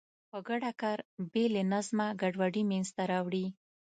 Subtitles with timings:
[0.29, 0.97] په ګډه کار
[1.31, 3.45] بې له نظمه ګډوډي منځته راوړي.